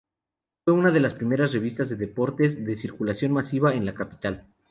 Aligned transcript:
Fue 0.65 0.73
una 0.73 0.89
de 0.91 0.99
las 0.99 1.13
primera 1.13 1.45
revistas 1.45 1.87
de 1.89 1.95
deportes 1.95 2.65
de 2.65 2.75
circulación 2.75 3.33
masiva 3.33 3.75
en 3.75 3.85
la 3.85 3.93
capital. 3.93 4.47